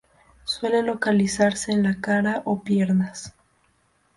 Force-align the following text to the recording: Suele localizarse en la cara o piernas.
Suele 0.45 0.81
localizarse 0.81 1.71
en 1.71 1.83
la 1.83 1.97
cara 2.01 2.41
o 2.45 2.63
piernas. 2.63 3.35